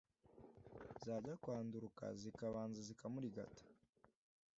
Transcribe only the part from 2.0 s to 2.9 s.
zikabanza